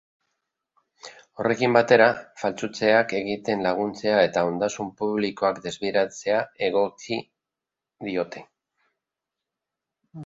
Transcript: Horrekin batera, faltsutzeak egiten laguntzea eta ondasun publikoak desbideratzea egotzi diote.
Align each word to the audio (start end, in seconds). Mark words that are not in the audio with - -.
Horrekin 1.41 1.75
batera, 1.77 2.07
faltsutzeak 2.43 3.13
egiten 3.19 3.61
laguntzea 3.67 4.15
eta 4.29 4.45
ondasun 4.53 4.89
publikoak 5.03 5.61
desbideratzea 5.67 6.41
egotzi 6.71 7.21
diote. 8.09 8.47